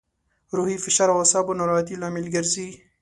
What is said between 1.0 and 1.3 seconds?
او